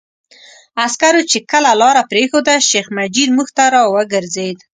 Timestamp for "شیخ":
2.69-2.85